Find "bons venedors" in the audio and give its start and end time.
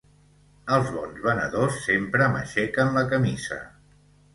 0.95-1.79